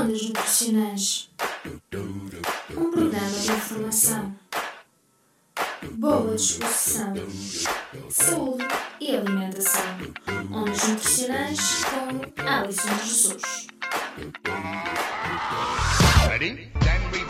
[0.00, 1.28] Ondas Nutricionais
[2.74, 4.34] Um programa de informação,
[5.92, 7.12] boa disposição,
[8.08, 8.64] saúde
[8.98, 9.84] e alimentação.
[10.50, 13.42] Ondas Nutricionais com Alison Jesus.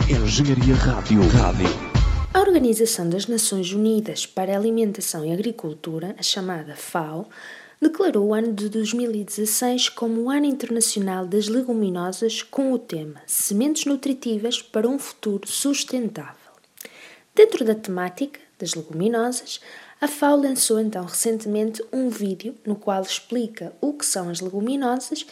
[0.09, 1.27] Engenharia Rádio.
[1.27, 1.91] Rádio.
[2.33, 7.27] A Organização das Nações Unidas para a Alimentação e Agricultura, a chamada FAO,
[7.81, 13.85] declarou o ano de 2016 como o Ano Internacional das Leguminosas com o tema Sementes
[13.85, 16.51] Nutritivas para um Futuro Sustentável.
[17.33, 19.59] Dentro da temática das leguminosas,
[19.99, 25.25] a FAO lançou então recentemente um vídeo no qual explica o que são as leguminosas,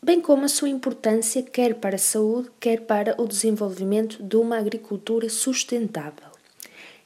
[0.00, 4.56] bem como a sua importância quer para a saúde, quer para o desenvolvimento de uma
[4.56, 6.27] agricultura sustentável.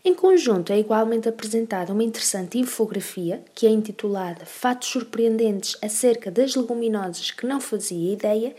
[0.04, 6.56] Em conjunto, é igualmente apresentada uma interessante infografia que é intitulada Fatos Surpreendentes acerca das
[6.56, 8.52] leguminosas que não fazia ideia.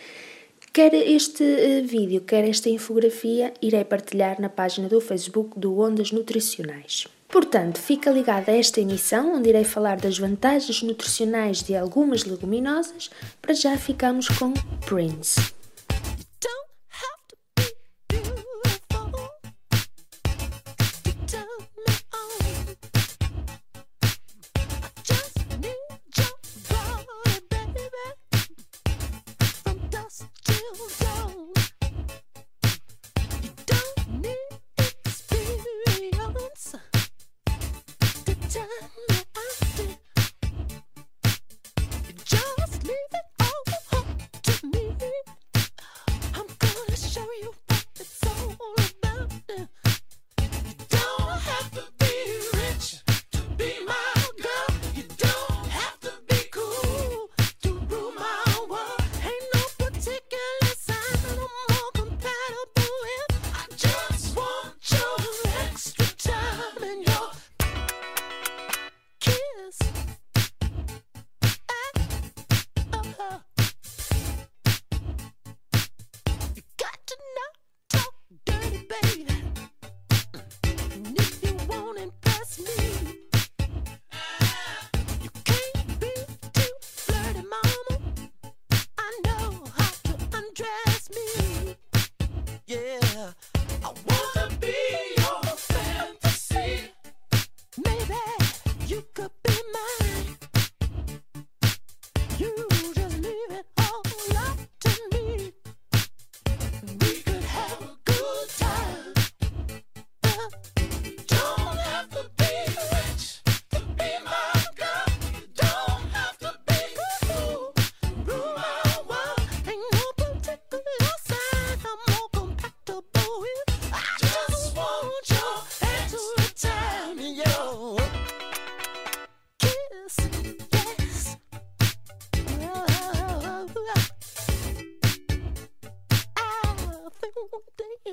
[0.72, 6.14] Quer este uh, vídeo, quer esta infografia, irei partilhar na página do Facebook do Ondas
[6.14, 7.08] Nutricionais.
[7.28, 13.10] Portanto, fica ligado a esta emissão, onde irei falar das vantagens nutricionais de algumas leguminosas.
[13.42, 14.54] Para já ficamos com
[14.86, 15.63] Prince.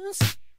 [0.05, 0.50] dance.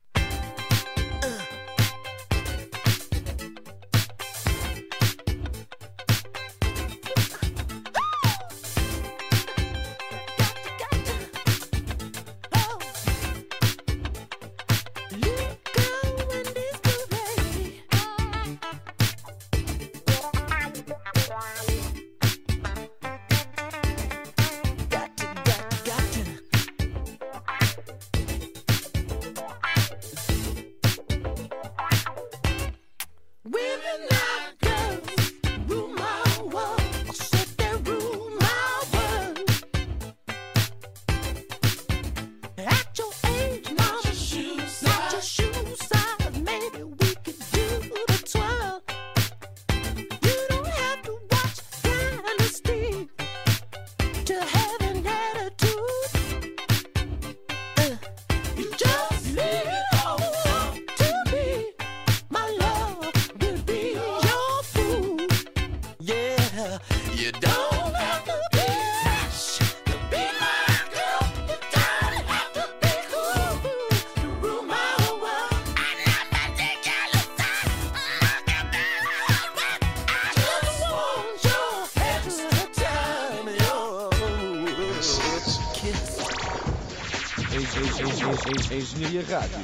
[87.73, 89.57] Engenharia Rádio.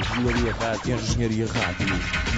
[0.00, 0.94] Engenharia Rádio.
[0.96, 1.86] Engenharia Rádio.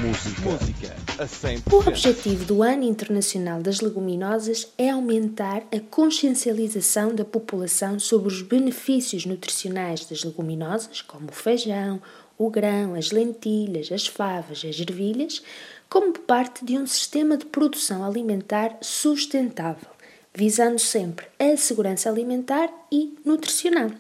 [0.03, 0.51] Música.
[0.51, 0.97] Música.
[1.19, 1.73] A 100%.
[1.73, 8.43] O objetivo do Ano Internacional das Leguminosas é aumentar a consciencialização da população sobre os
[8.43, 11.99] benefícios nutricionais das leguminosas, como o feijão,
[12.37, 15.43] o grão, as lentilhas, as favas, as ervilhas,
[15.89, 19.89] como parte de um sistema de produção alimentar sustentável,
[20.35, 23.91] visando sempre a segurança alimentar e nutricional.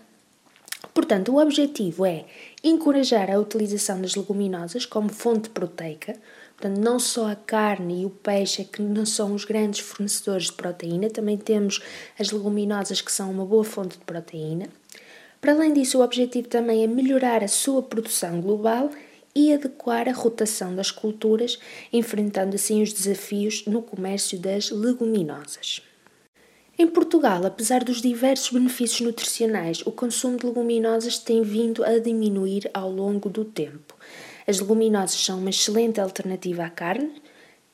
[0.95, 2.25] Portanto, o objetivo é
[2.63, 6.17] encorajar a utilização das leguminosas como fonte proteica,
[6.57, 10.47] portanto, não só a carne e o peixe é que não são os grandes fornecedores
[10.47, 11.81] de proteína, também temos
[12.19, 14.69] as leguminosas que são uma boa fonte de proteína.
[15.41, 18.91] Para além disso, o objetivo também é melhorar a sua produção global
[19.35, 21.59] e adequar a rotação das culturas,
[21.93, 25.81] enfrentando assim os desafios no comércio das leguminosas.
[26.83, 32.69] Em Portugal, apesar dos diversos benefícios nutricionais, o consumo de leguminosas tem vindo a diminuir
[32.75, 33.95] ao longo do tempo.
[34.49, 37.23] As leguminosas são uma excelente alternativa à carne,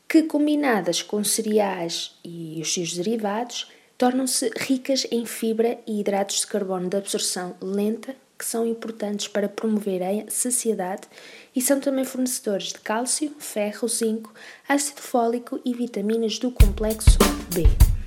[0.07, 6.47] que combinadas com cereais e os seus derivados, tornam-se ricas em fibra e hidratos de
[6.47, 11.09] carbono de absorção lenta, que são importantes para promover a saciedade
[11.57, 14.35] e são também fornecedores de cálcio, ferro, zinco,
[14.69, 17.17] ácido fólico e vitaminas do complexo
[17.55, 17.98] B.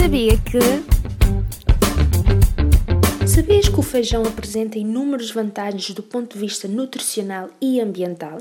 [0.00, 0.58] Sabia que.
[3.28, 8.38] Sabias que o feijão apresenta inúmeras vantagens do ponto de vista nutricional e ambiental?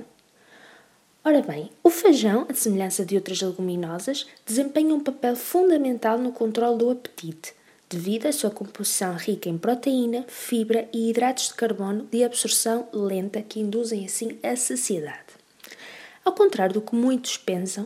[1.24, 6.78] Ora bem, o feijão, a semelhança de outras leguminosas, desempenha um papel fundamental no controle
[6.78, 7.54] do apetite,
[7.90, 13.42] devido à sua composição rica em proteína, fibra e hidratos de carbono de absorção lenta
[13.42, 15.38] que induzem assim a saciedade.
[16.24, 17.86] Ao contrário do que muitos pensam,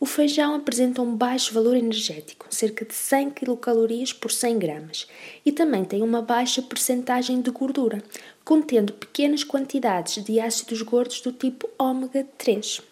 [0.00, 3.86] o feijão apresenta um baixo valor energético, cerca de 100 kcal
[4.20, 5.06] por 100 gramas,
[5.46, 8.02] e também tem uma baixa percentagem de gordura,
[8.44, 12.82] contendo pequenas quantidades de ácidos gordos do tipo ômega 3,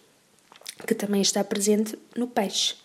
[0.87, 2.77] que também está presente no peixe.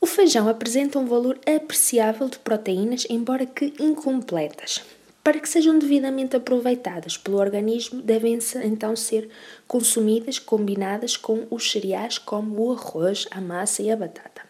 [0.00, 4.82] O feijão apresenta um valor apreciável de proteínas, embora que incompletas.
[5.24, 9.30] Para que sejam devidamente aproveitadas pelo organismo, devem então ser
[9.66, 14.42] consumidas combinadas com os cereais como o arroz, a massa e a batata.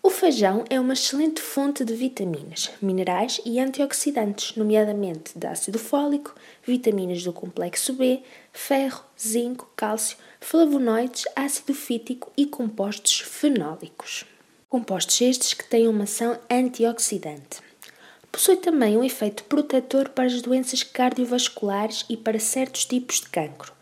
[0.00, 6.36] O feijão é uma excelente fonte de vitaminas, minerais e antioxidantes, nomeadamente de ácido fólico,
[6.64, 8.22] vitaminas do complexo B,
[8.52, 14.24] ferro, zinco, cálcio, flavonoides, ácido fítico e compostos fenólicos.
[14.68, 17.71] Compostos estes que têm uma ação antioxidante.
[18.32, 23.74] Possui também um efeito protetor para as doenças cardiovasculares e para certos tipos de cancro.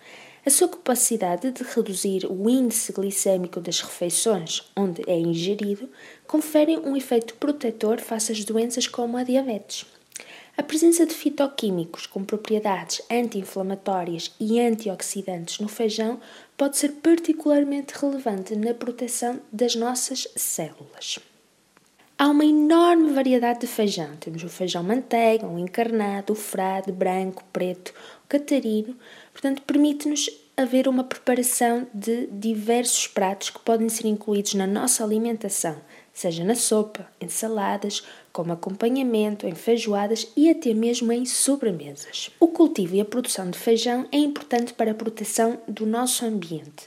[0.45, 5.89] A sua capacidade de reduzir o índice glicêmico das refeições onde é ingerido
[6.27, 9.87] confere um efeito protetor face às doenças como a diabetes.
[10.57, 16.21] A presença de fitoquímicos com propriedades anti-inflamatórias e antioxidantes no feijão
[16.57, 21.21] pode ser particularmente relevante na proteção das nossas células.
[22.21, 24.15] Há uma enorme variedade de feijão.
[24.21, 28.95] Temos o feijão manteiga, o encarnado, o frade, branco, preto, o catarino.
[29.33, 35.81] Portanto, permite-nos haver uma preparação de diversos pratos que podem ser incluídos na nossa alimentação,
[36.13, 42.29] seja na sopa, em saladas, como acompanhamento, em feijoadas e até mesmo em sobremesas.
[42.39, 46.87] O cultivo e a produção de feijão é importante para a proteção do nosso ambiente.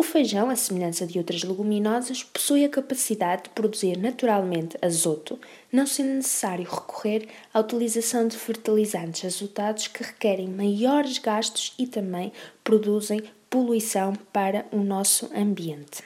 [0.00, 5.38] O feijão, à semelhança de outras leguminosas, possui a capacidade de produzir naturalmente azoto,
[5.70, 12.32] não sendo necessário recorrer à utilização de fertilizantes azotados que requerem maiores gastos e também
[12.64, 16.02] produzem poluição para o nosso ambiente.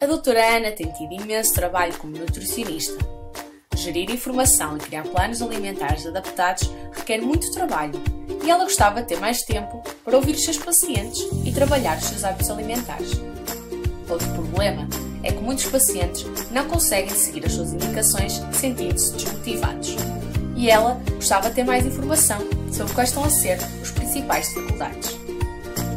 [0.00, 2.96] A doutora Ana tem tido imenso trabalho como nutricionista.
[3.76, 8.02] Gerir informação e criar planos alimentares adaptados requer muito trabalho
[8.42, 12.04] e ela gostava de ter mais tempo para ouvir os seus pacientes e trabalhar os
[12.04, 13.10] seus hábitos alimentares.
[14.08, 14.88] Outro problema
[15.22, 19.96] é que muitos pacientes não conseguem seguir as suas indicações sentindo-se desmotivados.
[20.56, 22.38] E ela gostava de ter mais informação
[22.72, 25.16] sobre quais estão a ser os principais dificuldades.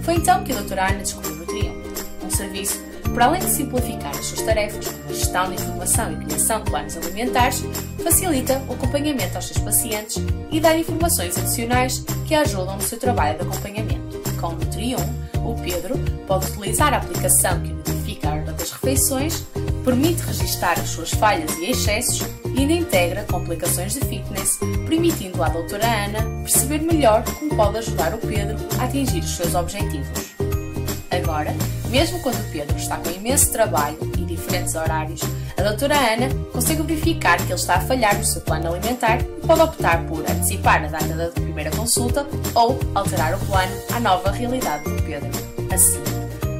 [0.03, 1.75] Foi então que a doutora Ana descobriu o Nutrião,
[2.25, 2.88] um serviço
[3.19, 6.71] para além de simplificar as suas tarefas, como a gestão de informação e criação de
[6.71, 7.65] planos alimentares,
[8.01, 13.37] facilita o acompanhamento aos seus pacientes e dá informações adicionais que ajudam no seu trabalho
[13.37, 14.19] de acompanhamento.
[14.39, 15.05] Com o Nutrium,
[15.43, 19.43] o Pedro pode utilizar a aplicação que identifica a ordem das refeições,
[19.83, 24.57] permite registar as suas falhas e excessos e ainda integra complicações de fitness,
[24.87, 29.55] permitindo à doutora Ana perceber melhor como pode ajudar o Pedro a atingir os seus
[29.55, 30.28] objetivos.
[31.23, 31.53] Agora,
[31.89, 35.21] mesmo quando o Pedro está com imenso trabalho e diferentes horários,
[35.59, 39.45] A doutora Ana consegue verificar que ele está a falhar no seu plano alimentar e
[39.45, 44.31] pode optar por antecipar a data da primeira consulta ou alterar o plano à nova
[44.31, 45.29] realidade do Pedro.
[45.69, 45.99] Assim,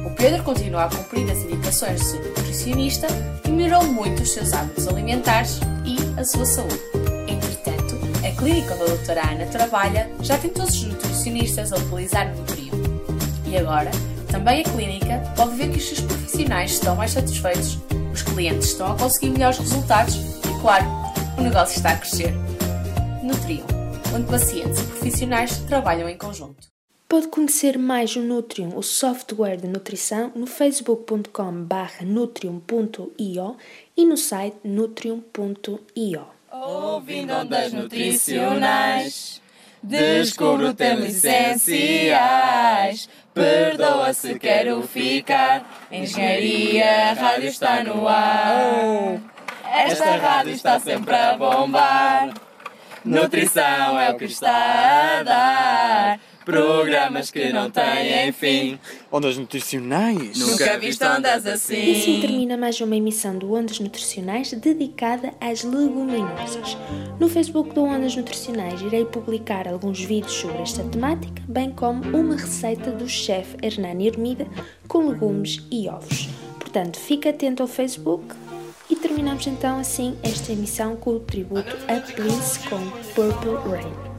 [0.04, 3.06] o Pedro continua a cumprir as indicações do seu nutricionista
[3.46, 6.78] e melhorou muito os seus hábitos alimentares e a sua saúde.
[7.26, 12.26] Entretanto, a clínica onde a doutora Ana trabalha já tem todos os nutricionistas a utilizar
[12.34, 12.82] o Nutrium.
[13.46, 13.90] E agora,
[14.30, 17.78] também a clínica pode ver que os seus profissionais estão mais satisfeitos,
[18.12, 20.86] os clientes estão a conseguir melhores resultados e, claro,
[21.38, 22.32] o negócio está a crescer.
[23.22, 23.66] Nutrium,
[24.14, 26.68] onde pacientes e profissionais trabalham em conjunto.
[27.08, 33.56] Pode conhecer mais o Nutrium, o software de nutrição, no facebook.com.br nutrium.io
[33.96, 36.26] e no site nutrium.io.
[36.52, 39.42] Ouvindo ondas nutricionais,
[39.82, 41.48] descubro o termo essenciais.
[43.32, 49.20] Perdoa se quero ficar, engenharia, rádio está no ar.
[49.72, 52.34] Esta rádio está sempre a bombar.
[53.04, 56.20] Nutrição é o que está a dar.
[56.50, 58.78] Programas que não têm fim.
[59.10, 60.38] Ondas nutricionais?
[60.38, 62.20] Nunca viste ondas E assim assim.
[62.20, 66.76] termina mais uma emissão do Ondas Nutricionais dedicada às leguminosas.
[67.18, 72.36] No Facebook do Ondas Nutricionais irei publicar alguns vídeos sobre esta temática, bem como uma
[72.36, 74.46] receita do chefe Hernani Ermida
[74.88, 76.28] com legumes e ovos.
[76.58, 78.24] Portanto, fique atento ao Facebook
[78.88, 82.78] e terminamos então assim esta emissão com o tributo a Prince com
[83.14, 84.09] Purple Rain.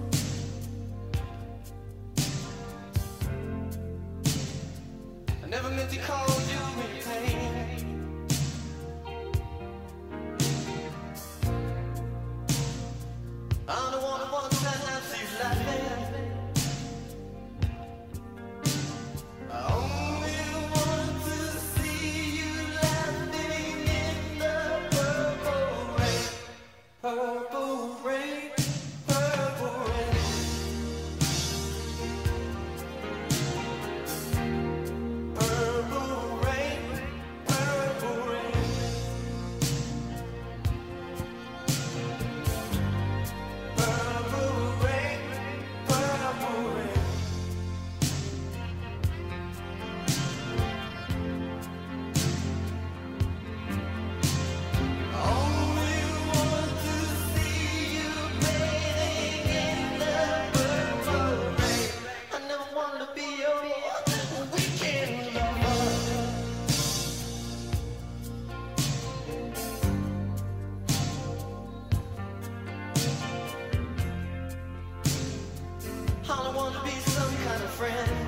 [76.31, 78.20] all I wanna be some kind of friend.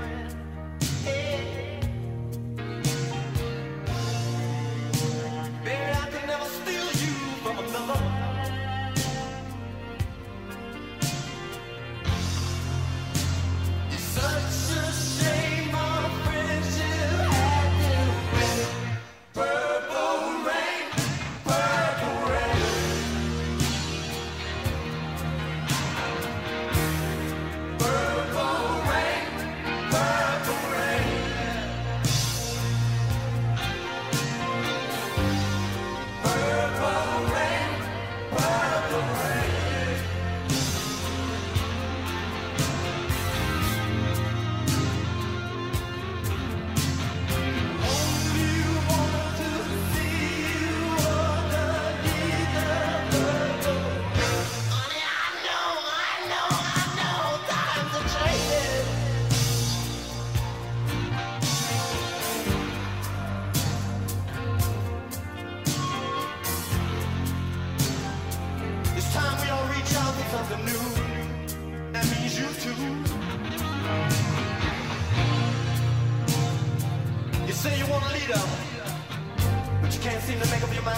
[79.94, 80.98] You can't seem to make up your mind.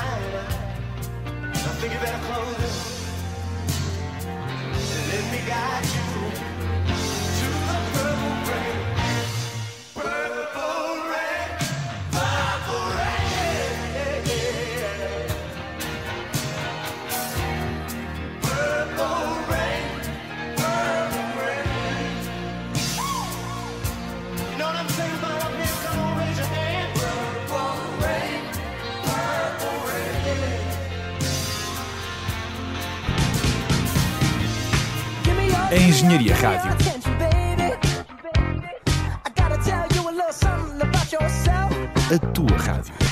[1.25, 2.75] I think you better close it.
[4.93, 6.05] And let me guide you
[7.39, 8.94] to the purple rain.
[35.67, 36.71] A Engenharia Rádio.
[42.13, 43.04] A tua rádio.